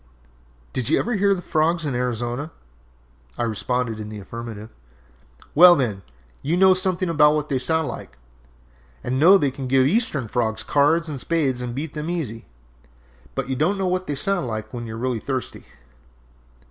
"Did 0.73 0.89
you 0.89 0.97
ever 0.97 1.13
hear 1.13 1.35
the 1.35 1.43
frogs 1.43 1.85
in 1.85 1.93
Arizona?" 1.93 2.49
I 3.37 3.43
responded 3.43 3.99
in 3.99 4.09
the 4.09 4.17
affirmative. 4.17 4.71
"Well, 5.53 5.75
then, 5.75 6.01
you 6.41 6.57
know 6.57 6.73
something 6.73 7.07
about 7.07 7.35
what 7.35 7.49
they 7.49 7.59
sound 7.59 7.87
like, 7.87 8.17
and 9.03 9.19
know 9.19 9.37
they 9.37 9.51
can 9.51 9.67
give 9.67 9.85
Eastern 9.85 10.27
frogs 10.27 10.63
cards 10.63 11.07
and 11.07 11.19
spades 11.19 11.61
and 11.61 11.75
beat 11.75 11.93
them 11.93 12.09
easy. 12.09 12.47
But 13.35 13.47
you 13.47 13.55
don't 13.55 13.77
know 13.77 13.85
what 13.85 14.07
they 14.07 14.15
sound 14.15 14.47
like 14.47 14.73
when 14.73 14.87
you 14.87 14.95
are 14.95 14.97
really 14.97 15.19
thirsty!" 15.19 15.65